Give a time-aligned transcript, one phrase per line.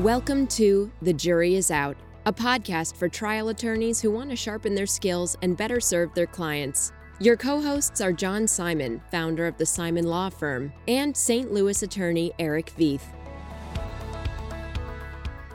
[0.00, 1.96] Welcome to The Jury is Out,
[2.26, 6.26] a podcast for trial attorneys who want to sharpen their skills and better serve their
[6.26, 6.92] clients.
[7.18, 11.50] Your co hosts are John Simon, founder of the Simon Law Firm, and St.
[11.50, 13.04] Louis attorney Eric Veith.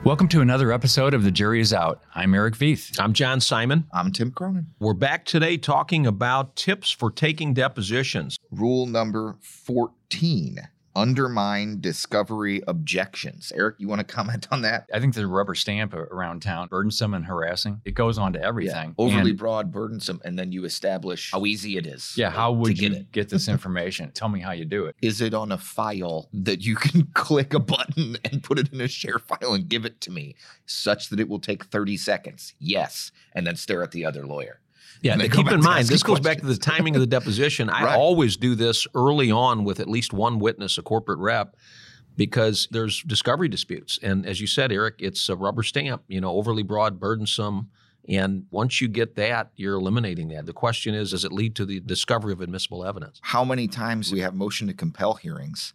[0.02, 2.02] Welcome to another episode of The Jury is Out.
[2.12, 2.98] I'm Eric Veith.
[2.98, 3.86] I'm John Simon.
[3.92, 4.66] I'm Tim Cronin.
[4.80, 8.36] We're back today talking about tips for taking depositions.
[8.50, 13.52] Rule number 14 undermine discovery objections.
[13.54, 14.88] Eric, you want to comment on that?
[14.92, 17.80] I think there's a rubber stamp around town, burdensome and harassing.
[17.84, 18.94] It goes on to everything.
[18.98, 22.14] Overly And, broad, burdensome, and then you establish how easy it is.
[22.16, 23.12] yeah, how to would get you it?
[23.12, 24.10] get this information?
[24.12, 24.96] Tell me how you do it.
[25.02, 28.80] Is it on a file that you can click a button and put it in
[28.80, 30.34] a share file and give it to me
[30.66, 32.54] such that it will take 30 seconds?
[32.58, 33.12] Yes.
[33.34, 34.60] And then stare at the other lawyer.
[35.02, 37.68] Yeah, And keep in mind, this goes back to the timing of the deposition.
[37.68, 37.96] I Right.
[37.98, 41.56] always do this early on with at least one witness, a corporate rep,
[42.16, 43.98] because there's discovery disputes.
[44.02, 47.70] And as you said, Eric, it's a rubber stamp, you know, overly broad, burdensome.
[48.08, 50.46] And once you get that, you're eliminating that.
[50.46, 53.18] The question is, does it lead to the discovery of admissible evidence?
[53.22, 55.72] How many times we have motion to compel hearings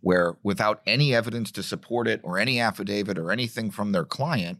[0.00, 4.58] where without any evidence to support it or any affidavit or anything from their client,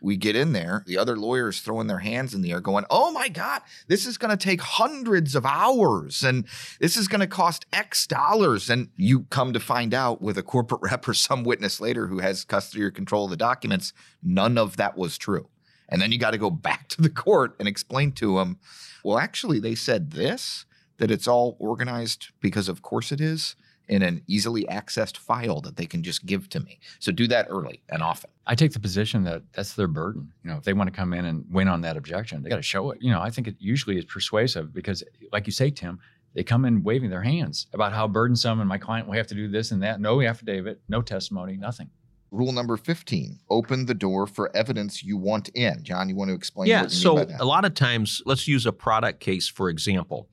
[0.00, 3.10] we get in there, the other lawyers throwing their hands in the air, going, Oh
[3.12, 6.46] my God, this is going to take hundreds of hours and
[6.80, 8.70] this is going to cost X dollars.
[8.70, 12.18] And you come to find out with a corporate rep or some witness later who
[12.18, 15.48] has custody or control of the documents, none of that was true.
[15.88, 18.58] And then you got to go back to the court and explain to them,
[19.04, 20.66] Well, actually, they said this,
[20.98, 23.56] that it's all organized because, of course, it is
[23.88, 26.78] in an easily accessed file that they can just give to me.
[26.98, 28.30] So do that early and often.
[28.46, 30.32] I take the position that that's their burden.
[30.44, 32.56] You know, if they want to come in and win on that objection, they got
[32.56, 32.98] to show it.
[33.00, 35.98] You know, I think it usually is persuasive because, like you say, Tim,
[36.34, 39.34] they come in waving their hands about how burdensome and my client will have to
[39.34, 40.00] do this and that.
[40.00, 41.88] No affidavit, no testimony, nothing.
[42.32, 45.82] Rule number 15 open the door for evidence you want in.
[45.84, 47.40] John, you want to explain Yeah, what you so mean by that?
[47.40, 50.28] a lot of times, let's use a product case for example.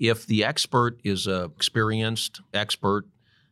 [0.00, 3.06] If the expert is a experienced expert,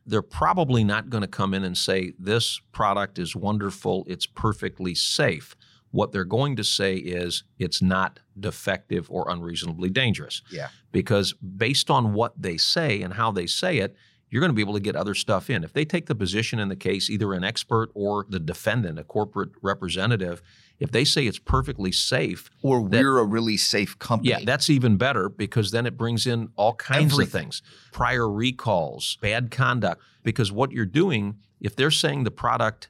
[0.05, 4.95] they're probably not going to come in and say this product is wonderful, it's perfectly
[4.95, 5.55] safe.
[5.91, 10.41] What they're going to say is it's not defective or unreasonably dangerous.
[10.51, 10.69] Yeah.
[10.91, 13.95] Because based on what they say and how they say it,
[14.29, 15.63] you're going to be able to get other stuff in.
[15.63, 19.03] If they take the position in the case, either an expert or the defendant, a
[19.03, 20.41] corporate representative,
[20.79, 24.29] if they say it's perfectly safe, or that- we're a really safe company.
[24.29, 29.17] yeah, that's even better because then it brings in all kinds of things prior recalls,
[29.21, 30.01] bad conduct.
[30.23, 32.89] Because what you're doing, if they're saying the product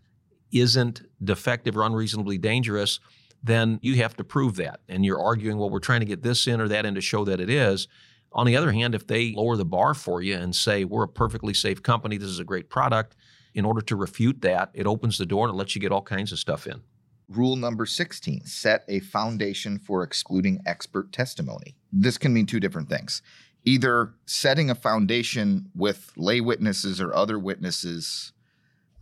[0.52, 3.00] isn't defective or unreasonably dangerous,
[3.44, 4.82] then you have to prove that.
[4.90, 7.24] And you're arguing, well, we're trying to get this in or that in to show
[7.26, 7.88] that it is.
[8.32, 11.08] On the other hand, if they lower the bar for you and say, we're a
[11.08, 13.16] perfectly safe company, this is a great product,
[13.54, 16.02] in order to refute that, it opens the door and it lets you get all
[16.02, 16.82] kinds of stuff in.
[17.28, 21.76] Rule number 16 set a foundation for excluding expert testimony.
[21.92, 23.22] This can mean two different things.
[23.66, 28.32] Either setting a foundation with lay witnesses or other witnesses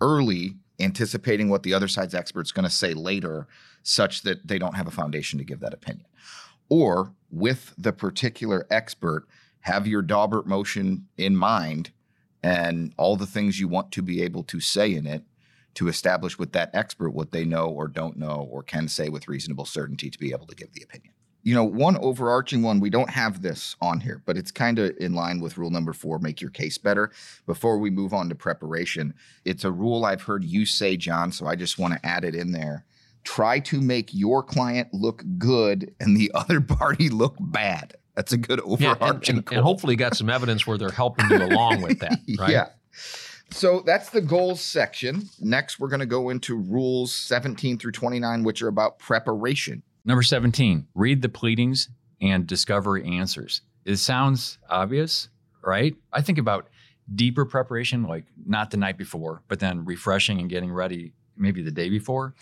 [0.01, 3.47] early, anticipating what the other side's expert's going to say later,
[3.83, 6.05] such that they don't have a foundation to give that opinion.
[6.69, 9.28] Or with the particular expert,
[9.61, 11.91] have your Daubert motion in mind
[12.44, 15.23] and all the things you want to be able to say in it
[15.73, 19.28] to establish with that expert what they know or don't know or can say with
[19.28, 21.13] reasonable certainty to be able to give the opinion.
[21.44, 24.95] You know, one overarching one, we don't have this on here, but it's kind of
[24.99, 27.11] in line with rule number four make your case better.
[27.45, 29.13] Before we move on to preparation,
[29.45, 32.35] it's a rule I've heard you say, John, so I just want to add it
[32.35, 32.85] in there.
[33.23, 37.95] Try to make your client look good and the other party look bad.
[38.16, 39.57] That's a good Yeah, and, overarching and, goal.
[39.57, 42.51] and hopefully you got some evidence where they're helping you along with that, right?
[42.51, 42.69] Yeah.
[43.51, 45.29] So that's the goals section.
[45.39, 49.84] Next, we're going to go into rules 17 through 29, which are about preparation.
[50.03, 51.89] Number 17, read the pleadings
[52.22, 53.61] and discovery answers.
[53.85, 55.29] It sounds obvious,
[55.63, 55.95] right?
[56.11, 56.67] I think about
[57.13, 61.72] deeper preparation, like not the night before, but then refreshing and getting ready maybe the
[61.72, 62.34] day before.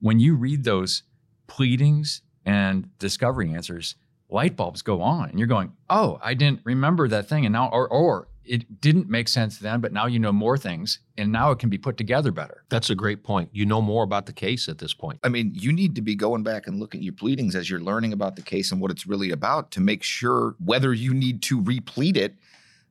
[0.00, 1.02] When you read those
[1.46, 3.96] pleadings and discovery answers,
[4.28, 7.46] light bulbs go on and you're going, oh, I didn't remember that thing.
[7.46, 11.00] And now, or, or it didn't make sense then, but now you know more things
[11.16, 12.64] and now it can be put together better.
[12.68, 13.50] That's a great point.
[13.52, 15.20] You know more about the case at this point.
[15.22, 17.80] I mean, you need to be going back and looking at your pleadings as you're
[17.80, 21.42] learning about the case and what it's really about to make sure whether you need
[21.42, 22.36] to replead it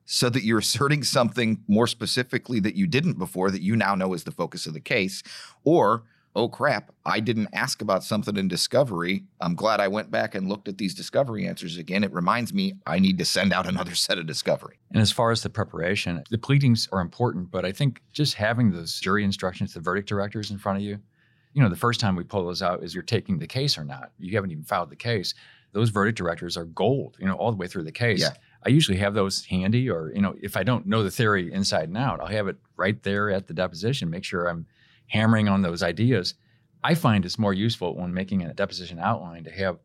[0.04, 4.14] so that you're asserting something more specifically that you didn't before that you now know
[4.14, 5.22] is the focus of the case,
[5.64, 6.04] or
[6.38, 9.24] oh crap, I didn't ask about something in discovery.
[9.40, 12.04] I'm glad I went back and looked at these discovery answers again.
[12.04, 14.78] It reminds me I need to send out another set of discovery.
[14.92, 18.70] And as far as the preparation, the pleadings are important, but I think just having
[18.70, 21.00] those jury instructions, the verdict directors in front of you,
[21.54, 23.84] you know, the first time we pull those out is you're taking the case or
[23.84, 24.12] not.
[24.18, 25.34] You haven't even filed the case.
[25.72, 28.20] Those verdict directors are gold, you know, all the way through the case.
[28.20, 28.34] Yeah.
[28.64, 31.88] I usually have those handy, or, you know, if I don't know the theory inside
[31.88, 34.66] and out, I'll have it right there at the deposition, make sure I'm
[35.08, 36.34] hammering on those ideas.
[36.84, 39.78] I find it's more useful when making a deposition outline to have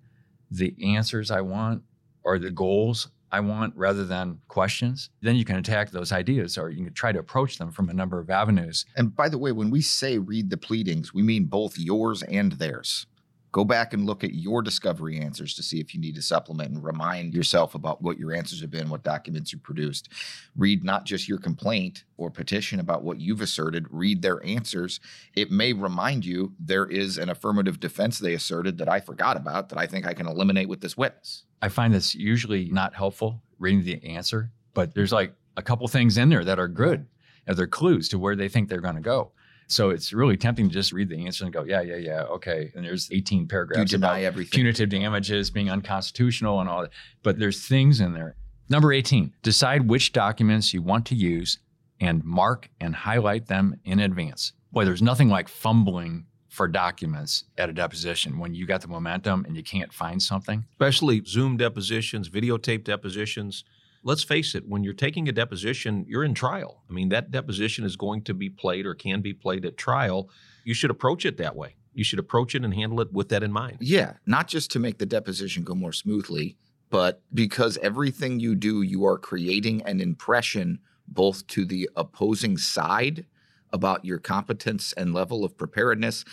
[0.52, 1.82] the answers I want
[2.24, 5.10] or the goals I want rather than questions.
[5.22, 7.94] Then you can attack those ideas or you can try to approach them from a
[7.94, 8.86] number of avenues.
[8.96, 12.52] And by the way, when we say read the pleadings, we mean both yours and
[12.54, 13.08] theirs.
[13.54, 16.72] Go back and look at your discovery answers to see if you need to supplement
[16.72, 20.10] and remind yourself about what your answers have been, what documents you produced.
[20.58, 25.00] Read not just your complaint or petition about what you've asserted, read their answers.
[25.36, 29.70] It may remind you there is an affirmative defense they asserted that I forgot about
[29.70, 31.44] that I think I can eliminate with this witness.
[31.62, 36.18] I find this usually not helpful reading the answer, but there's like a couple things
[36.18, 37.06] in there that are good.
[37.46, 39.32] They're clues to where they think they're going to go.
[39.68, 42.72] So it's really tempting to just read the answer and go, yeah, yeah, yeah, okay.
[42.76, 44.52] And there's 18 paragraphs You deny about everything.
[44.52, 46.92] punitive damages being unconstitutional and all that.
[47.24, 48.36] But there's things in there.
[48.70, 51.60] Number 18, decide which documents you want to use
[52.00, 54.54] and mark and highlight them in advance.
[54.72, 59.44] Boy, there's nothing like fumbling for documents at a deposition when you got the momentum
[59.46, 60.64] and you can't find something.
[60.74, 63.64] especially Zoom depositions, videotape depositions.
[64.04, 66.84] Let's face it, when you're taking a deposition, you're in trial.
[66.90, 70.30] I mean, that deposition is going to be played or can be played at trial.
[70.66, 71.76] You should approach it that way.
[71.94, 73.78] You should approach it and handle it with that in mind.
[73.80, 76.58] Yeah, not just to make the deposition go more smoothly,
[76.90, 83.26] but because everything you do, you are creating an impression both to the opposing side
[83.72, 86.26] about your competence and level of preparedness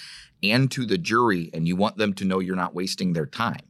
[0.43, 3.67] and to the jury, and you want them to know you're not wasting their time.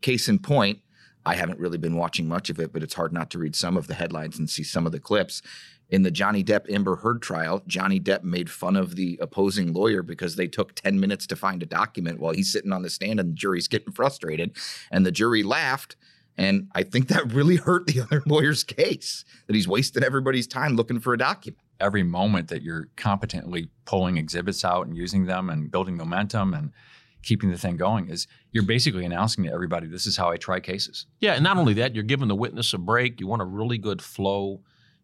[0.00, 0.80] Case in point,
[1.26, 3.76] I haven't really been watching much of it, but it's hard not to read some
[3.76, 5.42] of the headlines and see some of the clips.
[5.90, 10.02] In the Johnny Depp Amber Heard trial, Johnny Depp made fun of the opposing lawyer
[10.02, 13.20] because they took 10 minutes to find a document while he's sitting on the stand
[13.20, 14.56] and the jury's getting frustrated.
[14.90, 15.96] And the jury laughed.
[16.36, 20.74] And I think that really hurt the other lawyer's case that he's wasting everybody's time
[20.74, 21.60] looking for a document.
[21.80, 26.72] every moment that you're competently pulling exhibits out and using them and building momentum and
[27.24, 30.60] keeping the thing going is you're basically announcing to everybody this is how I try
[30.60, 31.06] cases.
[31.20, 33.20] Yeah, and not only that, you're giving the witness a break.
[33.20, 34.60] You want a really good flow.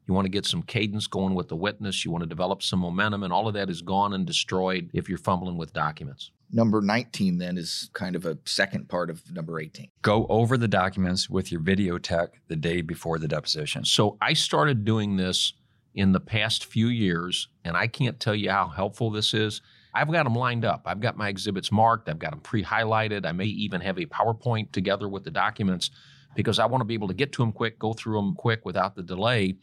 [0.06, 2.05] You want to get some cadence going with the witness.
[2.05, 5.08] You want to develop some momentum, and all of that is gone and destroyed if
[5.08, 6.31] you're fumbling with documents.
[6.52, 9.88] Number 19 then is kind of a second part of number 18.
[10.02, 13.84] Go over the documents with your video tech the day before the deposition.
[13.84, 15.52] So I started doing this
[15.94, 19.62] in the past few years, and I can't tell you how helpful this is.
[19.94, 20.82] I've got them lined up.
[20.87, 22.08] I've got my exhibits marked.
[22.08, 23.26] I've got them pre highlighted.
[23.26, 25.90] I may even have a PowerPoint together with the documents
[26.34, 28.64] because I want to be able to get to them quick, go through them quick
[28.64, 29.56] without the delay.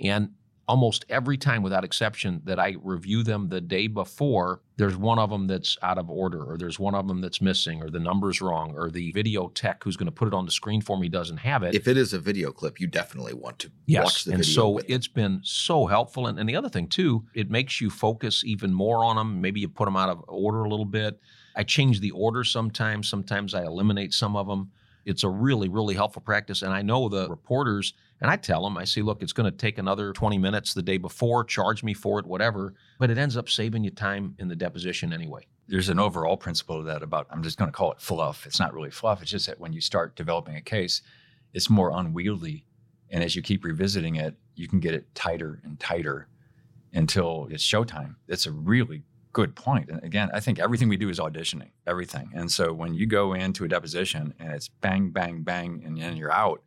[0.00, 0.30] And
[0.68, 5.28] almost every time, without exception, that I review them the day before, there's one of
[5.30, 8.40] them that's out of order, or there's one of them that's missing, or the number's
[8.40, 11.08] wrong, or the video tech who's going to put it on the screen for me
[11.08, 11.74] doesn't have it.
[11.74, 14.54] If it is a video clip, you definitely want to Yes, watch the and video.
[14.54, 14.94] so with it.
[14.94, 16.26] it's been so helpful.
[16.28, 19.40] And, and the other thing too, it makes you focus even more on them.
[19.40, 21.20] Maybe you put them out of order a little bit.
[21.56, 23.08] I change the order sometimes.
[23.08, 24.70] Sometimes I eliminate some of them.
[25.04, 26.62] It's a really, really helpful practice.
[26.62, 27.92] And I know the reporters,
[28.22, 30.82] and I tell them, I say, look, it's going to take another 20 minutes the
[30.82, 32.74] day before, charge me for it, whatever.
[33.00, 35.48] But it ends up saving you time in the deposition anyway.
[35.66, 38.46] There's an overall principle to that about I'm just going to call it fluff.
[38.46, 39.22] It's not really fluff.
[39.22, 41.02] It's just that when you start developing a case,
[41.52, 42.64] it's more unwieldy.
[43.10, 46.28] And as you keep revisiting it, you can get it tighter and tighter
[46.92, 48.14] until it's showtime.
[48.28, 49.02] It's a really
[49.32, 49.88] good point.
[49.90, 52.30] And again, I think everything we do is auditioning, everything.
[52.34, 56.16] And so when you go into a deposition and it's bang, bang, bang, and then
[56.16, 56.62] you're out,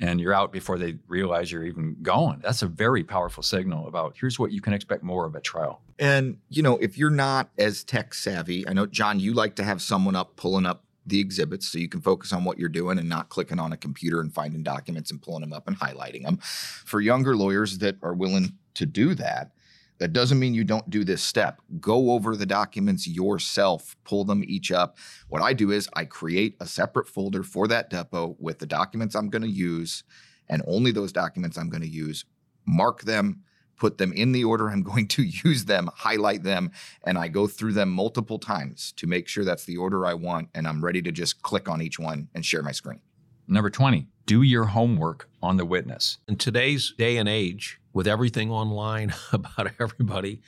[0.00, 4.16] and you're out before they realize you're even going, that's a very powerful signal about
[4.18, 5.82] here's what you can expect more of at trial.
[5.98, 9.64] And, you know, if you're not as tech savvy, I know, John, you like to
[9.64, 12.98] have someone up pulling up the exhibits so you can focus on what you're doing
[12.98, 16.22] and not clicking on a computer and finding documents and pulling them up and highlighting
[16.22, 16.38] them.
[16.38, 19.52] For younger lawyers that are willing to do that,
[20.00, 21.60] that doesn't mean you don't do this step.
[21.78, 24.96] Go over the documents yourself, pull them each up.
[25.28, 29.14] What I do is I create a separate folder for that depo with the documents
[29.14, 30.02] I'm going to use
[30.48, 32.24] and only those documents I'm going to use,
[32.66, 33.42] mark them,
[33.76, 36.72] put them in the order I'm going to use them, highlight them,
[37.04, 40.48] and I go through them multiple times to make sure that's the order I want.
[40.54, 43.00] And I'm ready to just click on each one and share my screen.
[43.46, 46.18] Number 20, do your homework on the witness.
[46.28, 50.40] In today's day and age, with everything online about everybody,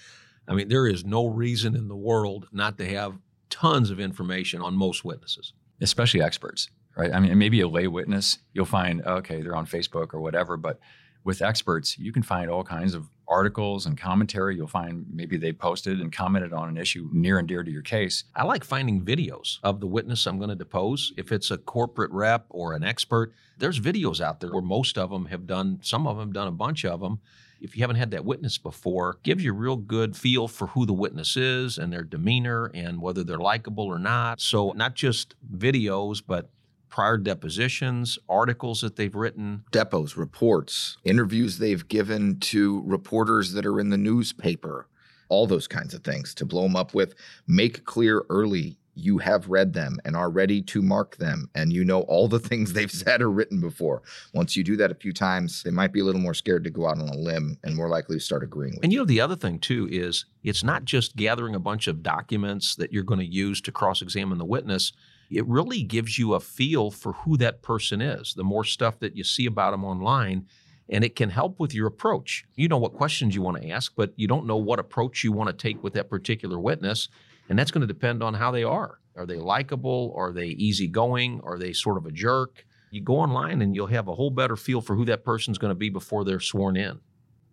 [0.47, 3.19] I mean, there is no reason in the world not to have
[3.51, 7.13] tons of information on most witnesses, especially experts, right?
[7.13, 10.79] I mean, maybe a lay witness, you'll find, okay, they're on Facebook or whatever, but
[11.25, 14.57] with experts, you can find all kinds of articles and commentary.
[14.57, 17.83] You'll find maybe they posted and commented on an issue near and dear to your
[17.83, 18.25] case.
[18.37, 21.13] I like finding videos of the witness I'm going to depose.
[21.17, 25.11] If it's a corporate rep or an expert, there's videos out there where most of
[25.11, 27.21] them have done, some of them done a bunch of them.
[27.61, 30.85] If you haven't had that witness before, gives you a real good feel for who
[30.85, 34.41] the witness is and their demeanor and whether they're likable or not.
[34.41, 36.51] So, not just videos, but
[36.93, 43.81] prior depositions, articles that they've written, depos, reports, interviews they've given to reporters that are
[43.81, 44.87] in the newspaper,
[45.31, 47.15] all those kinds of things to blow them up with.
[47.49, 51.83] Make clear early you have read them and are ready to mark them and you
[51.83, 54.03] know all the things they've said or written before.
[54.35, 56.71] Once you do that a few times, they might be a little more scared to
[56.71, 59.07] go out on a limb and more likely to start agreeing with And you know,
[59.07, 63.03] the other thing too is it's not just gathering a bunch of documents that you're
[63.03, 64.93] going to use to cross examine the witness
[65.33, 68.35] it really gives you a feel for who that person is.
[68.35, 70.47] The more stuff that you see about them online,
[70.89, 72.45] and it can help with your approach.
[72.55, 75.33] You know what questions you want to ask, but you don't know what approach you
[75.33, 77.09] want to take with that particular witness.
[77.49, 78.99] And that's going to depend on how they are.
[79.17, 80.15] Are they likable?
[80.17, 81.41] Are they easygoing?
[81.45, 82.65] Are they sort of a jerk?
[82.91, 85.71] You go online and you'll have a whole better feel for who that person's going
[85.71, 87.01] to be before they're sworn in.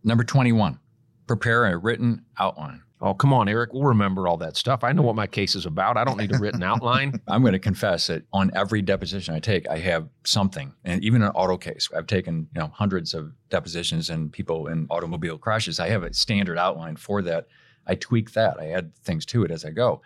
[0.04, 0.80] Number 21,
[1.28, 2.84] prepare a written outline.
[3.02, 3.72] Oh, come on, Eric.
[3.72, 4.84] We'll remember all that stuff.
[4.84, 5.96] I know what my case is about.
[5.96, 7.14] I don't need a written outline.
[7.28, 11.22] I'm going to confess that on every deposition I take, I have something, and even
[11.22, 11.88] an auto case.
[11.96, 15.80] I've taken you know hundreds of depositions and people in automobile crashes.
[15.80, 17.48] I have a standard outline for that.
[17.88, 18.60] I tweak that.
[18.60, 20.02] I add things to it as I go.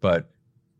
[0.00, 0.28] But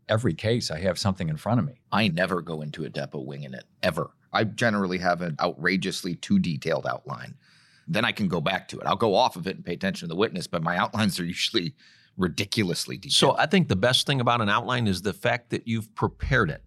[0.09, 1.79] every case, I have something in front of me.
[1.93, 4.11] I never go into a depo winging it ever.
[4.33, 7.35] I generally have an outrageously too detailed outline
[7.87, 8.85] then I can go back to it.
[8.85, 11.25] I'll go off of it and pay attention to the witness, but my outlines are
[11.25, 11.75] usually
[12.17, 13.13] ridiculously detailed.
[13.13, 16.49] So I think the best thing about an outline is the fact that you've prepared
[16.49, 16.63] it.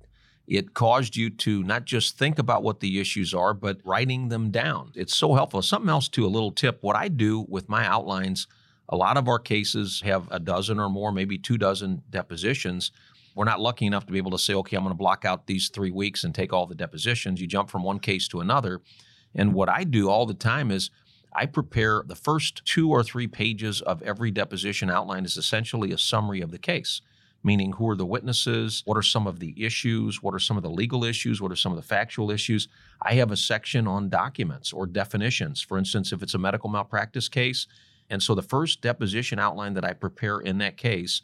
[0.46, 4.50] It caused you to not just think about what the issues are, but writing them
[4.50, 4.92] down.
[4.94, 5.60] It's so helpful.
[5.62, 6.78] Something else, too, a little tip.
[6.82, 8.46] What I do with my outlines,
[8.88, 12.92] a lot of our cases have a dozen or more, maybe two dozen depositions.
[13.34, 15.46] We're not lucky enough to be able to say, okay, I'm going to block out
[15.46, 17.40] these three weeks and take all the depositions.
[17.40, 18.82] You jump from one case to another.
[19.34, 20.90] And what I do all the time is
[21.38, 25.98] I prepare the first two or three pages of every deposition outline is essentially a
[25.98, 27.02] summary of the case,
[27.44, 30.62] meaning who are the witnesses, what are some of the issues, what are some of
[30.62, 32.68] the legal issues, what are some of the factual issues.
[33.02, 35.60] I have a section on documents or definitions.
[35.60, 37.66] For instance, if it's a medical malpractice case,
[38.08, 41.20] and so the first deposition outline that I prepare in that case,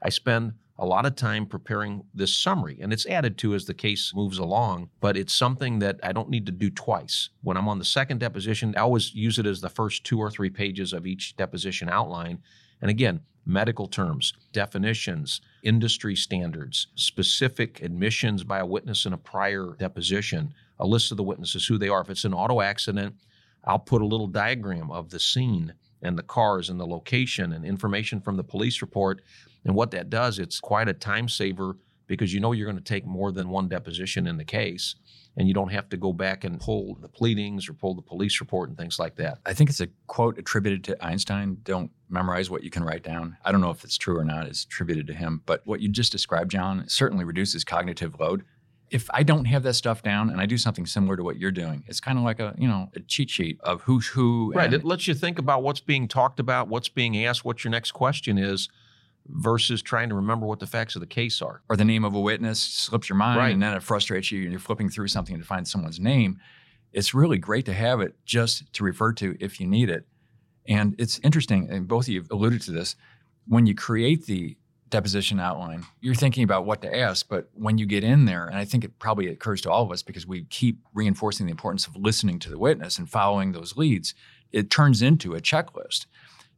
[0.00, 3.74] I spend a lot of time preparing this summary, and it's added to as the
[3.74, 7.30] case moves along, but it's something that I don't need to do twice.
[7.42, 10.30] When I'm on the second deposition, I always use it as the first two or
[10.30, 12.38] three pages of each deposition outline.
[12.82, 19.76] And again, medical terms, definitions, industry standards, specific admissions by a witness in a prior
[19.78, 22.02] deposition, a list of the witnesses, who they are.
[22.02, 23.14] If it's an auto accident,
[23.64, 27.64] I'll put a little diagram of the scene and the cars and the location and
[27.64, 29.22] information from the police report
[29.66, 32.84] and what that does, it's quite a time saver because you know you're going to
[32.84, 34.94] take more than one deposition in the case
[35.36, 38.40] and you don't have to go back and pull the pleadings or pull the police
[38.40, 39.38] report and things like that.
[39.44, 43.36] I think it's a quote attributed to Einstein don't memorize what you can write down.
[43.44, 45.88] I don't know if it's true or not, it's attributed to him, but what you
[45.88, 48.44] just described, John, certainly reduces cognitive load.
[48.92, 51.50] If I don't have that stuff down and I do something similar to what you're
[51.50, 54.52] doing, it's kind of like a, you know, a cheat sheet of who's who.
[54.54, 54.72] Right.
[54.72, 57.90] it lets you think about what's being talked about, what's being asked, what your next
[57.90, 58.68] question is
[59.28, 61.62] versus trying to remember what the facts of the case are.
[61.68, 63.52] Or the name of a witness slips your mind right.
[63.52, 66.38] and then it frustrates you and you're flipping through something to find someone's name.
[66.92, 70.06] It's really great to have it just to refer to if you need it.
[70.68, 72.96] And it's interesting, and both of you alluded to this,
[73.46, 74.56] when you create the
[74.88, 78.56] deposition outline, you're thinking about what to ask, but when you get in there, and
[78.56, 81.86] I think it probably occurs to all of us because we keep reinforcing the importance
[81.86, 84.14] of listening to the witness and following those leads,
[84.52, 86.06] it turns into a checklist.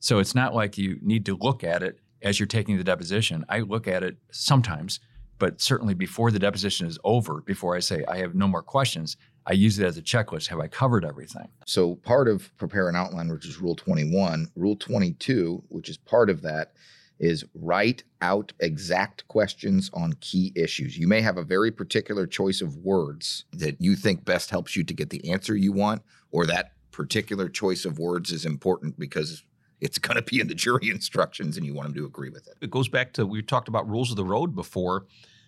[0.01, 3.45] So it's not like you need to look at it as you're taking the deposition.
[3.49, 5.01] I look at it sometimes,
[5.39, 9.17] but certainly before the deposition is over, before I say I have no more questions,
[9.47, 10.49] I use it as a checklist.
[10.49, 11.49] Have I covered everything?
[11.67, 16.29] So part of prepare an outline, which is rule 21, rule 22, which is part
[16.29, 16.73] of that,
[17.19, 20.97] is write out exact questions on key issues.
[20.97, 24.85] You may have a very particular choice of words that you think best helps you
[24.85, 29.45] to get the answer you want, or that particular choice of words is important because
[29.81, 32.47] it's going to be in the jury instructions and you want them to agree with
[32.47, 32.55] it.
[32.61, 35.07] It goes back to we talked about rules of the road before,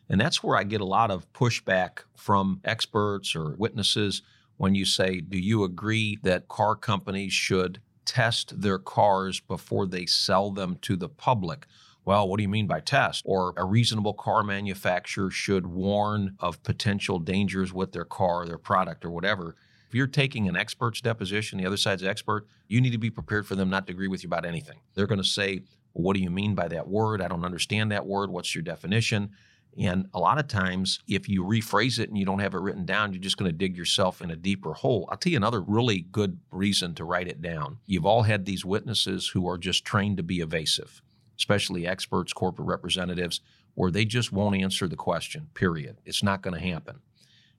[0.08, 4.22] and that's where I get a lot of pushback from experts or witnesses
[4.56, 10.04] when you say, Do you agree that car companies should test their cars before they
[10.04, 11.64] sell them to the public.
[12.04, 13.22] Well, what do you mean by test?
[13.24, 19.04] Or a reasonable car manufacturer should warn of potential dangers with their car, their product,
[19.04, 19.54] or whatever.
[19.90, 23.44] If you're taking an expert's deposition, the other side's expert, you need to be prepared
[23.44, 24.78] for them not to agree with you about anything.
[24.94, 27.20] They're going to say, well, What do you mean by that word?
[27.20, 28.30] I don't understand that word.
[28.30, 29.30] What's your definition?
[29.76, 32.84] And a lot of times, if you rephrase it and you don't have it written
[32.84, 35.08] down, you're just going to dig yourself in a deeper hole.
[35.10, 37.78] I'll tell you another really good reason to write it down.
[37.86, 41.02] You've all had these witnesses who are just trained to be evasive,
[41.36, 43.40] especially experts, corporate representatives,
[43.74, 45.98] where they just won't answer the question, period.
[46.04, 47.00] It's not going to happen.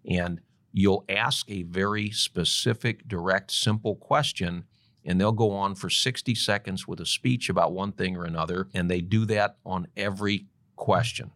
[0.09, 0.39] And
[0.71, 4.65] you'll ask a very specific, direct, simple question,
[5.03, 8.67] and they'll go on for 60 seconds with a speech about one thing or another,
[8.73, 11.31] and they do that on every question.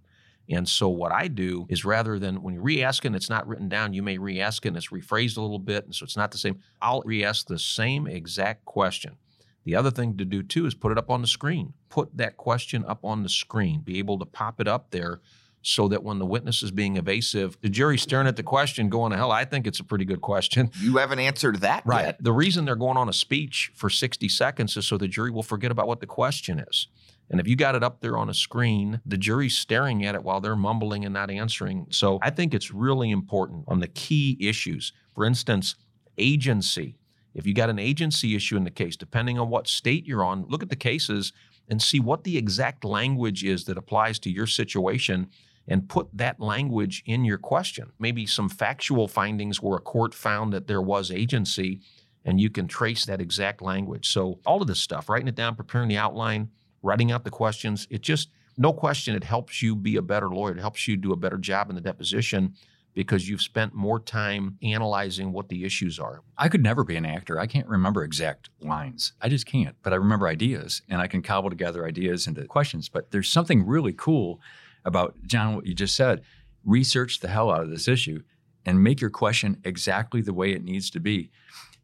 [0.48, 3.48] And so what I do is rather than when you re-ask it and it's not
[3.48, 6.18] written down, you may re-ask it and it's rephrased a little bit, and so it's
[6.18, 6.60] not the same.
[6.82, 9.18] I'll re-ask the same exact question.
[9.64, 11.74] The other thing to do too is put it up on the screen.
[11.90, 13.82] Put that question up on the screen.
[13.82, 15.22] Be able to pop it up there
[15.66, 19.12] so that when the witness is being evasive, the jury's staring at the question going
[19.12, 20.70] to hell, I think it's a pretty good question.
[20.80, 22.06] You haven't answered that Right.
[22.06, 22.24] yet.
[22.24, 25.42] The reason they're going on a speech for 60 seconds is so the jury will
[25.42, 26.88] forget about what the question is.
[27.32, 30.24] And if you got it up there on a screen, the jury's staring at it
[30.24, 31.88] while they're mumbling and not answering.
[31.90, 34.94] So I think it's really important on the key issues.
[35.16, 35.74] For instance,
[36.20, 36.96] agency.
[37.34, 40.46] If you got an agency issue in the case, depending on what state you're on,
[40.48, 41.34] look at the cases
[41.68, 45.28] and see what the exact language is that applies to your situation
[45.68, 47.92] and put that language in your question.
[48.00, 51.82] Maybe some factual findings where a court found that there was agency
[52.24, 54.10] and you can trace that exact language.
[54.10, 56.50] So, all of this stuff, writing it down, preparing the outline,
[56.82, 60.54] writing out the questions, it just, no question, it helps you be a better lawyer.
[60.54, 62.56] It helps you do a better job in the deposition
[62.96, 66.22] because you've spent more time analyzing what the issues are.
[66.38, 67.38] I could never be an actor.
[67.38, 69.14] I can't remember exact lines.
[69.22, 69.76] I just can't.
[69.84, 72.88] But I remember ideas and I can cobble together ideas into questions.
[72.88, 74.40] But there's something really cool
[74.86, 76.22] about, John, what you just said.
[76.64, 78.22] Research the hell out of this issue
[78.66, 81.32] and make your question exactly the way it needs to be.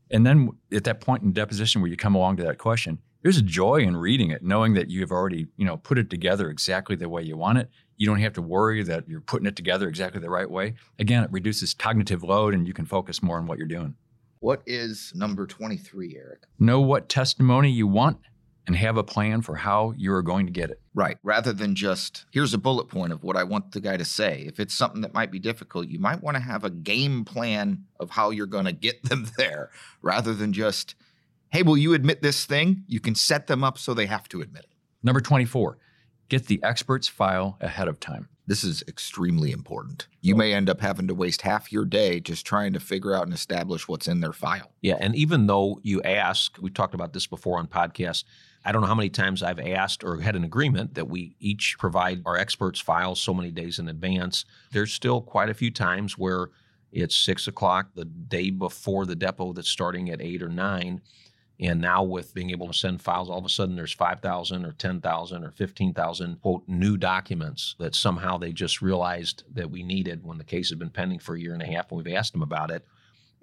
[0.09, 3.37] And then at that point in deposition where you come along to that question, there's
[3.37, 6.49] a joy in reading it, knowing that you have already, you know, put it together
[6.49, 7.69] exactly the way you want it.
[7.97, 10.73] You don't have to worry that you're putting it together exactly the right way.
[10.97, 13.95] Again, it reduces cognitive load and you can focus more on what you're doing.
[14.39, 16.43] What is number 23, Eric?
[16.57, 18.17] Know what testimony you want
[18.67, 20.79] and have a plan for how you are going to get it.
[20.93, 21.17] Right.
[21.23, 24.43] Rather than just, here's a bullet point of what I want the guy to say.
[24.47, 27.85] If it's something that might be difficult, you might want to have a game plan
[27.99, 29.71] of how you're going to get them there
[30.01, 30.95] rather than just,
[31.49, 32.83] hey, will you admit this thing?
[32.87, 34.75] You can set them up so they have to admit it.
[35.03, 35.77] Number 24,
[36.29, 38.27] get the expert's file ahead of time.
[38.47, 40.07] This is extremely important.
[40.19, 43.23] You may end up having to waste half your day just trying to figure out
[43.23, 44.71] and establish what's in their file.
[44.81, 48.25] Yeah, and even though you ask, we talked about this before on podcasts.
[48.63, 51.77] I don't know how many times I've asked or had an agreement that we each
[51.79, 54.45] provide our experts files so many days in advance.
[54.71, 56.49] There's still quite a few times where
[56.91, 61.01] it's six o'clock the day before the depo that's starting at eight or nine.
[61.59, 64.71] And now with being able to send files, all of a sudden there's 5,000 or
[64.73, 70.37] 10,000 or 15,000 quote new documents that somehow they just realized that we needed when
[70.37, 72.41] the case had been pending for a year and a half and we've asked them
[72.41, 72.85] about it.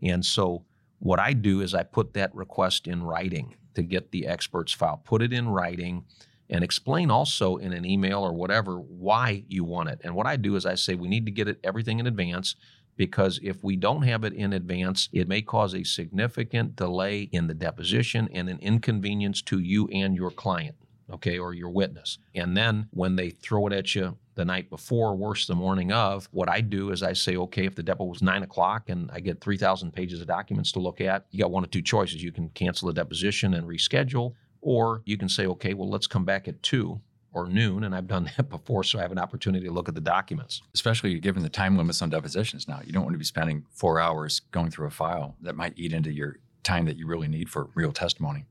[0.02, 0.64] And so
[0.98, 5.00] what I do is I put that request in writing to get the expert's file,
[5.04, 6.04] put it in writing
[6.50, 10.00] and explain also in an email or whatever why you want it.
[10.02, 12.56] And what I do is I say we need to get it everything in advance
[12.96, 17.46] because if we don't have it in advance, it may cause a significant delay in
[17.46, 20.74] the deposition and an inconvenience to you and your client,
[21.12, 22.18] okay, or your witness.
[22.34, 26.28] And then when they throw it at you the night before, worse, the morning of,
[26.30, 29.18] what I do is I say, okay, if the depo was nine o'clock and I
[29.18, 32.22] get 3,000 pages of documents to look at, you got one of two choices.
[32.22, 36.24] You can cancel the deposition and reschedule, or you can say, okay, well, let's come
[36.24, 37.00] back at two
[37.32, 39.96] or noon, and I've done that before, so I have an opportunity to look at
[39.96, 40.62] the documents.
[40.72, 42.80] Especially given the time limits on depositions now.
[42.86, 45.92] You don't want to be spending four hours going through a file that might eat
[45.92, 48.44] into your time that you really need for real testimony.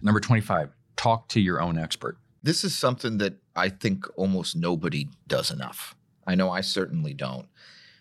[0.00, 2.16] Number 25, talk to your own expert.
[2.42, 5.94] This is something that I think almost nobody does enough.
[6.26, 7.48] I know I certainly don't.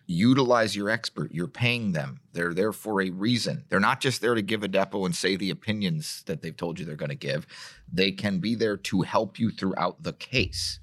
[0.06, 1.34] Utilize your expert.
[1.34, 2.22] You're paying them.
[2.32, 3.66] They're there for a reason.
[3.68, 6.80] They're not just there to give a depo and say the opinions that they've told
[6.80, 7.46] you they're going to give.
[7.92, 10.80] They can be there to help you throughout the case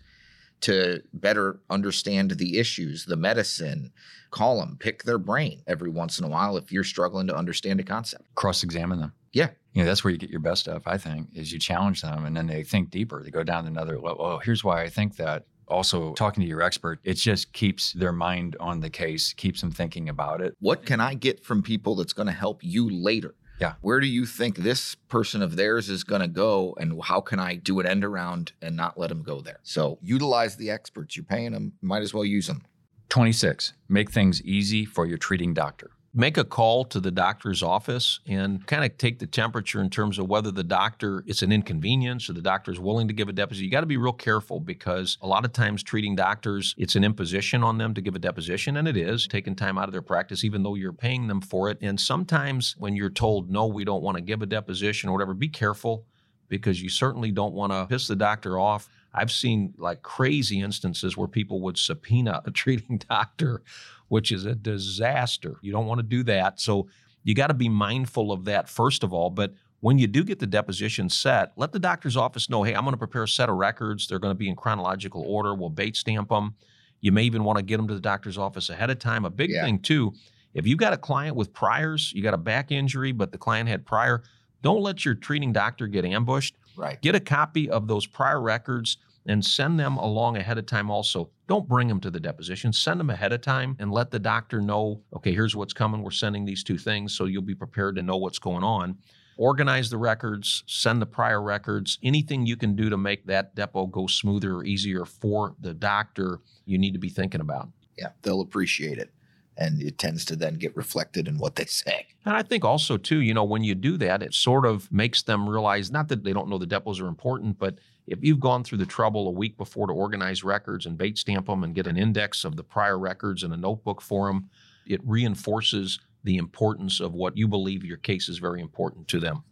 [0.64, 3.92] to better understand the issues, the medicine.
[4.30, 7.80] Call them, pick their brain every once in a while if you're struggling to understand
[7.80, 8.34] a concept.
[8.34, 9.12] Cross examine them.
[9.32, 9.50] Yeah.
[9.74, 12.24] You know, that's where you get your best stuff, I think, is you challenge them
[12.24, 13.22] and then they think deeper.
[13.22, 14.24] They go down another level.
[14.24, 15.44] Oh, here's why I think that.
[15.66, 19.70] Also, talking to your expert, it just keeps their mind on the case, keeps them
[19.70, 20.54] thinking about it.
[20.60, 23.34] What can I get from people that's going to help you later?
[23.60, 23.74] Yeah.
[23.80, 27.38] Where do you think this person of theirs is going to go, and how can
[27.38, 29.60] I do an end around and not let them go there?
[29.62, 31.16] So utilize the experts.
[31.16, 31.72] You're paying them.
[31.80, 32.64] Might as well use them.
[33.10, 33.74] 26.
[33.88, 35.90] Make things easy for your treating doctor.
[36.16, 40.18] Make a call to the doctor's office and kind of take the temperature in terms
[40.18, 43.32] of whether the doctor it's an inconvenience or the doctor is willing to give a
[43.32, 43.64] deposition.
[43.64, 47.02] You got to be real careful because a lot of times treating doctors, it's an
[47.02, 50.02] imposition on them to give a deposition, and it is taking time out of their
[50.02, 51.78] practice, even though you're paying them for it.
[51.82, 55.34] And sometimes when you're told no, we don't want to give a deposition or whatever,
[55.34, 56.06] be careful
[56.48, 58.88] because you certainly don't want to piss the doctor off.
[59.12, 63.62] I've seen like crazy instances where people would subpoena a treating doctor,
[64.08, 65.56] which is a disaster.
[65.62, 66.60] You don't want to do that.
[66.60, 66.88] So
[67.22, 69.30] you got to be mindful of that, first of all.
[69.30, 72.84] But when you do get the deposition set, let the doctor's office know hey, I'm
[72.84, 74.06] going to prepare a set of records.
[74.06, 75.54] They're going to be in chronological order.
[75.54, 76.54] We'll Bates stamp them.
[77.00, 79.24] You may even want to get them to the doctor's office ahead of time.
[79.24, 79.64] A big Yeah.
[79.64, 80.14] thing, too,
[80.54, 83.68] if you've got a client with priors, you got a back injury, but the client
[83.68, 84.22] had prior,
[84.62, 86.54] don't let your treating doctor get ambushed.
[86.76, 87.00] Right.
[87.02, 91.30] Get a copy of those prior records and send them along ahead of time also.
[91.46, 92.72] Don't bring them to the deposition.
[92.72, 96.02] Send them ahead of time and let the doctor know, okay, here's what's coming.
[96.02, 98.98] We're sending these two things so you'll be prepared to know what's going on.
[99.36, 101.98] Organize the records, send the prior records.
[102.02, 106.40] Anything you can do to make that depo go smoother or easier for the doctor,
[106.64, 107.68] you need to be thinking about.
[107.98, 108.10] Yeah.
[108.22, 109.10] They'll appreciate it.
[109.56, 112.06] And it tends to then get reflected in what they say.
[112.24, 115.22] And I think also too, you know, when you do that, it sort of makes
[115.22, 118.64] them realize not that they don't know the depos are important, but if you've gone
[118.64, 121.86] through the trouble a week before to organize records and Bates stamp them and get
[121.86, 124.50] an index of the prior records and a notebook for them,
[124.86, 129.44] it reinforces the importance of what you believe your case is very important to them.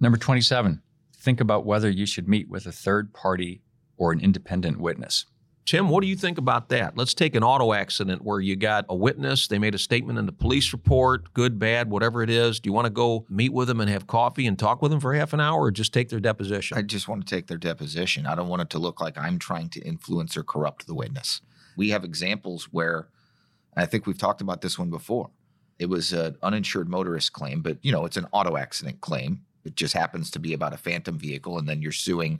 [0.00, 0.82] Number 27.
[1.16, 3.62] Think about whether you should meet with a third party
[3.96, 5.26] or an independent witness.
[5.66, 6.96] Tim, what do you think about that?
[6.96, 10.24] Let's take an auto accident where you got a witness, they made a statement in
[10.24, 12.60] the police report, good, bad, whatever it is.
[12.60, 15.00] Do you want to go meet with them and have coffee and talk with them
[15.00, 16.78] for half an hour or just take their deposition?
[16.78, 18.26] I just want to take their deposition.
[18.26, 21.40] I don't want it to look like I'm trying to influence or corrupt the witness.
[21.76, 23.08] We have examples where
[23.76, 25.30] I think we've talked about this one before.
[25.80, 29.40] It was an uninsured motorist claim, but you know, it's an auto accident claim.
[29.64, 32.38] It just happens to be about a phantom vehicle, and then you're suing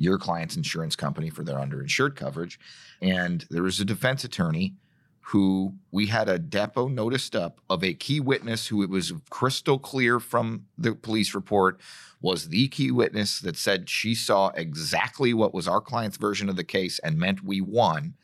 [0.00, 2.58] your client's insurance company for their underinsured coverage.
[3.02, 4.74] And there was a defense attorney
[5.20, 9.78] who we had a depo noticed up of a key witness who it was crystal
[9.78, 11.78] clear from the police report
[12.22, 16.56] was the key witness that said she saw exactly what was our client's version of
[16.56, 18.14] the case and meant we won.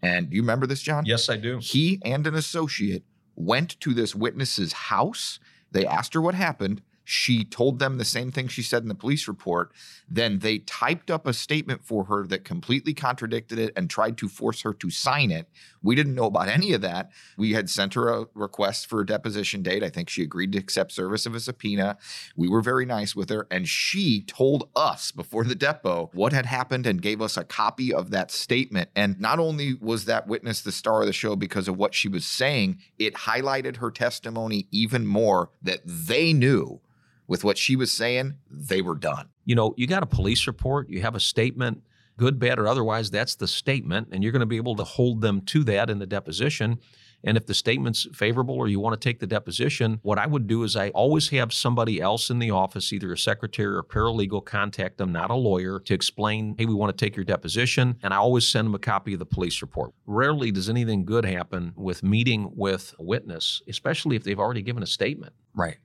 [0.00, 1.04] And do you remember this, John?
[1.04, 1.58] yes, I do.
[1.58, 3.04] He and an associate
[3.36, 5.38] went to this witness's house.
[5.70, 6.80] They asked her what happened.
[7.04, 9.72] She told them the same thing she said in the police report.
[10.08, 14.28] Then they typed up a statement for her that completely contradicted it and tried to
[14.28, 15.48] force her to sign it.
[15.82, 17.10] We didn't know about any of that.
[17.36, 19.82] We had sent her a request for a deposition date.
[19.82, 21.98] I think she agreed to accept service of a subpoena.
[22.36, 23.46] We were very nice with her.
[23.50, 27.92] And she told us before the depo what had happened and gave us a copy
[27.92, 28.90] of that statement.
[28.94, 32.08] And not only was that witness the star of the show because of what she
[32.08, 36.80] was saying, it highlighted her testimony even more that they knew
[37.26, 39.28] with what she was saying, they were done.
[39.44, 41.82] you know, you got a police report, you have a statement,
[42.16, 45.20] good, bad, or otherwise, that's the statement, and you're going to be able to hold
[45.20, 46.78] them to that in the deposition.
[47.24, 50.48] And if the statement's favorable or you want to take the deposition, what I would
[50.48, 54.44] do is I always have somebody else in the office, either a secretary or paralegal,
[54.44, 57.96] contact them, not a lawyer, to explain, hey, we want to take your deposition.
[58.02, 59.92] And I always send them a copy of the police report.
[60.04, 64.82] Rarely does anything good happen with meeting with a witness, especially if they've already given
[64.82, 65.32] a statement.
[65.54, 65.76] Right.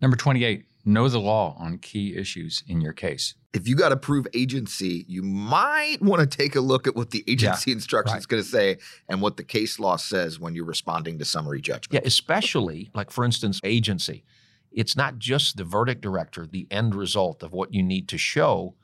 [0.00, 0.64] Number 28.
[0.88, 3.34] Know the law on key issues in your case.
[3.52, 7.10] If you got to prove agency, you might want to take a look at what
[7.10, 8.28] the agency instruction is right.
[8.28, 8.78] going to say
[9.08, 11.92] and what the case law says when you're responding to summary judgment.
[12.04, 14.24] Yeah, especially like for instance, agency.
[14.70, 18.74] It's not just the verdict director, the end result of what you need to show,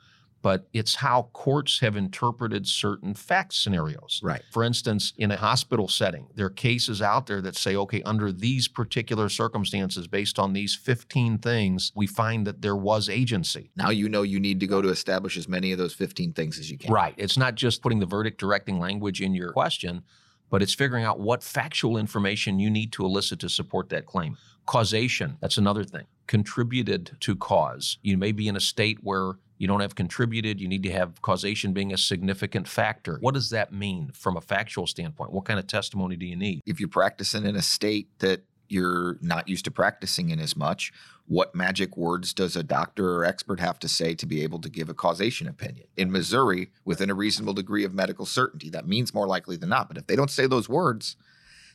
[0.43, 4.21] but it's how courts have interpreted certain fact scenarios.
[4.23, 4.43] Right.
[4.51, 8.33] For instance, in a hospital setting, there are cases out there that say, okay, under
[8.33, 13.71] these particular circumstances, based on these 15 things, we find that there was agency.
[13.77, 16.59] Now you know you need to go to establish as many of those 15 things
[16.59, 16.93] as you can.
[16.93, 17.15] Right.
[17.17, 20.03] It's not just putting the verdict directing language in your question,
[20.51, 24.37] but it's figuring out what factual information you need to elicit to support that claim.
[24.67, 26.07] Causation, that's another thing.
[26.27, 27.99] Contributed to cause.
[28.03, 31.23] You may be in a state where you don't have contributed, you need to have
[31.23, 33.19] causation being a significant factor.
[33.21, 35.31] What does that mean from a factual standpoint?
[35.31, 36.63] What kind of testimony do you need?
[36.67, 40.93] If you're practicing in a state that you're not used to practicing in as much,
[41.27, 44.69] what magic words does a doctor or expert have to say to be able to
[44.69, 45.87] give a causation opinion?
[45.97, 49.87] In Missouri, within a reasonable degree of medical certainty, that means more likely than not.
[49.87, 51.15] But if they don't say those words,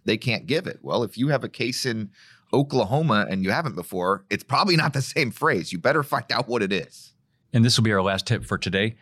[0.04, 0.80] they can't give it.
[0.82, 2.10] Well, if you have a case in
[2.52, 5.72] Oklahoma and you haven't before, it's probably not the same phrase.
[5.72, 7.14] You better find out what it is.
[7.54, 8.96] And this will be our last tip for today.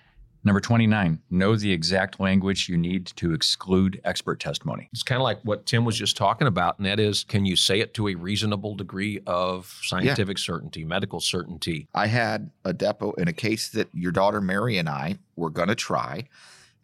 [0.45, 4.89] Number 29, know the exact language you need to exclude expert testimony.
[4.93, 7.55] It's kind of like what Tim was just talking about, and that is can you
[7.55, 11.87] say it to a reasonable degree of scientific certainty, medical certainty?
[11.95, 15.69] I had a depo in a case that your daughter Mary and I were going
[15.69, 16.27] to try.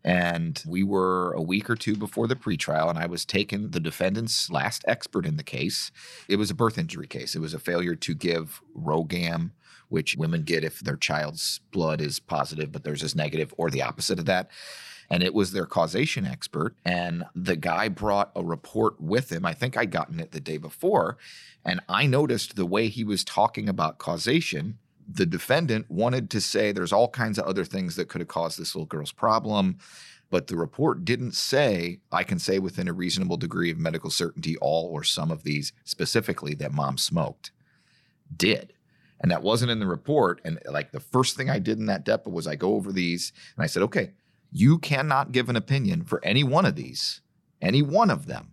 [0.04, 3.80] And we were a week or two before the pretrial, and I was taking the
[3.80, 5.92] defendant's last expert in the case.
[6.28, 7.36] It was a birth injury case.
[7.36, 9.52] It was a failure to give RhoGAM
[9.92, 13.82] which women get if their child's blood is positive, but theirs is negative, or the
[13.82, 14.50] opposite of that.
[15.10, 16.74] And it was their causation expert.
[16.86, 19.46] And the guy brought a report with him.
[19.46, 21.18] I think I'd gotten it the day before.
[21.66, 24.78] And I noticed the way he was talking about causation.
[25.06, 28.58] The defendant wanted to say there's all kinds of other things that could have caused
[28.58, 29.78] this little girl's problem.
[30.30, 34.56] But the report didn't say, I can say within a reasonable degree of medical certainty
[34.62, 37.52] all or some of these specifically that mom smoked.
[38.34, 38.72] Did
[39.22, 40.42] and that wasn't in the report.
[40.44, 43.32] And like the first thing I did in that depo was I go over these
[43.56, 44.12] and I said, okay,
[44.52, 47.22] you cannot give an opinion for any one of these,
[47.62, 48.51] any one of them,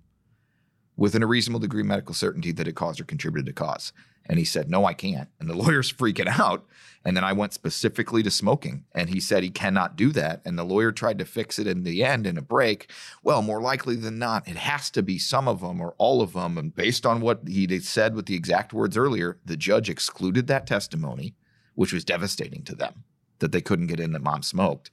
[0.99, 3.93] within a reasonable degree of medical certainty that it caused or contributed to cause.
[4.27, 5.31] And he said, No, I can't.
[5.41, 6.67] And the lawyer's freaking out.
[7.05, 8.85] And then I went specifically to smoking.
[8.95, 10.43] And he said he cannot do that.
[10.45, 12.91] And the lawyer tried to fix it in the end in a break.
[13.23, 16.35] Well, more likely than not, it has to be some of them or all of
[16.35, 16.59] them.
[16.59, 20.67] And based on what he said with the exact words earlier, the judge excluded that
[20.67, 21.35] testimony,
[21.77, 23.05] which was devastating to them
[23.39, 24.91] that they couldn't get in that mom smoked.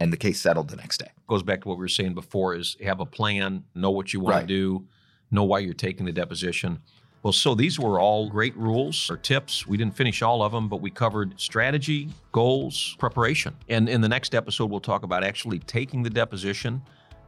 [0.00, 1.12] And the case settled the next day.
[1.28, 4.18] Goes back to what we were saying before is have a plan, know what you
[4.18, 4.40] want right.
[4.40, 4.86] to do,
[5.34, 6.80] know why you're taking the deposition.
[7.22, 9.66] Well, so these were all great rules or tips.
[9.66, 13.56] We didn't finish all of them, but we covered strategy, goals, preparation.
[13.70, 16.82] And in the next episode, we'll talk about actually taking the deposition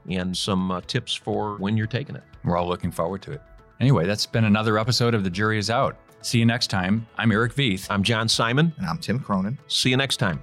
[0.09, 2.23] and some uh, tips for when you're taking it.
[2.45, 3.43] We're all looking forward to it.
[3.81, 5.97] Anyway, that's been another episode of The Jury is Out.
[6.21, 7.07] See you next time.
[7.17, 7.87] I'm Eric Veith.
[7.89, 8.75] I'm John Simon.
[8.77, 9.59] And I'm Tim Cronin.
[9.69, 10.43] See you next time.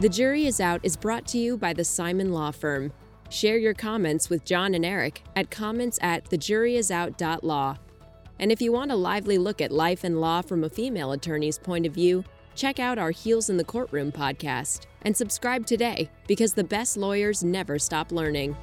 [0.00, 2.92] The Jury is Out is brought to you by the Simon Law Firm.
[3.28, 7.76] Share your comments with John and Eric at comments at thejuryisout.law.
[8.38, 11.58] And if you want a lively look at life and law from a female attorney's
[11.58, 16.52] point of view, check out our Heels in the Courtroom podcast and subscribe today because
[16.52, 18.56] the best lawyers never stop learning.